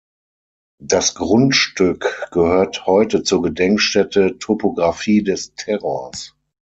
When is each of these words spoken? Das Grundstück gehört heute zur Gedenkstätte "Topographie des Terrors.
Das 0.81 1.13
Grundstück 1.13 2.29
gehört 2.31 2.87
heute 2.87 3.21
zur 3.21 3.43
Gedenkstätte 3.43 4.39
"Topographie 4.39 5.21
des 5.21 5.53
Terrors. 5.53 6.35